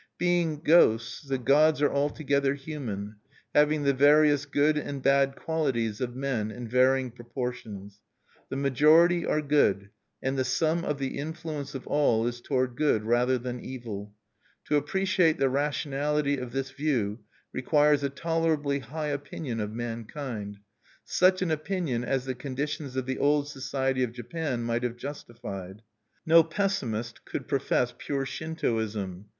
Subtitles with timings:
[0.17, 3.17] Being ghosts, the gods are altogether human,
[3.53, 7.99] having the various good and bad qualities of men in varying proportions.
[8.49, 13.03] The majority are good, and the sum of the influence of all is toward good
[13.05, 14.15] rather than evil.
[14.65, 17.19] To appreciate the rationality of this view
[17.53, 20.57] requires a tolerably high opinion of mankind,
[21.03, 25.83] such an opinion as the conditions of the old society of Japan might have justified.
[26.25, 29.25] No pessimist could profess pure Shintoism.